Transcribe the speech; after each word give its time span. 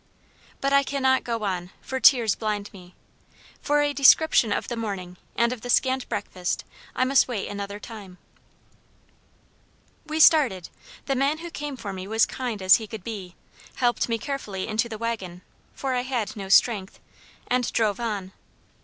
But 0.61 0.73
I 0.73 0.81
cannot 0.81 1.23
go 1.23 1.43
on, 1.43 1.69
for 1.79 1.99
tears 1.99 2.33
blind 2.33 2.73
me. 2.73 2.95
For 3.61 3.83
a 3.83 3.93
description 3.93 4.51
of 4.51 4.67
the 4.67 4.75
morning, 4.75 5.15
and 5.35 5.53
of 5.53 5.61
the 5.61 5.69
scant 5.69 6.09
breakfast, 6.09 6.65
I 6.95 7.05
must 7.05 7.27
wait 7.27 7.41
until 7.43 7.51
another 7.51 7.79
time. 7.79 8.17
"We 10.07 10.19
started. 10.19 10.69
The 11.05 11.13
man 11.15 11.37
who 11.37 11.51
came 11.51 11.77
for 11.77 11.93
me 11.93 12.07
was 12.07 12.25
kind 12.25 12.63
as 12.63 12.77
he 12.77 12.87
could 12.87 13.03
be, 13.03 13.35
helped 13.75 14.09
me 14.09 14.17
carefully 14.17 14.67
into 14.67 14.89
the 14.89 14.97
wagon, 14.97 15.43
(for 15.75 15.93
I 15.93 16.01
had 16.01 16.35
no 16.35 16.49
strength,) 16.49 16.99
and 17.45 17.71
drove 17.71 17.99
on. 17.99 18.31